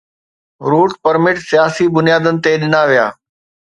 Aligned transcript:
Route 0.69 0.91
permit 1.03 1.37
سياسي 1.49 1.85
بنيادن 1.97 2.35
تي 2.43 2.53
ڏنا 2.61 2.81
ويا. 2.89 3.05